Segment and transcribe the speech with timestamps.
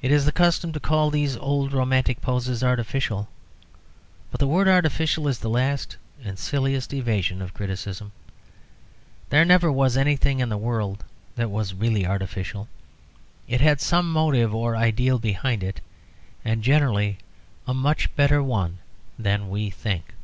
[0.00, 3.28] It is the custom to call these old romantic poses artificial;
[4.30, 8.12] but the word artificial is the last and silliest evasion of criticism.
[9.28, 11.04] There was never anything in the world
[11.36, 12.68] that was really artificial.
[13.46, 15.82] It had some motive or ideal behind it,
[16.42, 17.18] and generally
[17.66, 18.78] a much better one
[19.18, 20.14] than we think.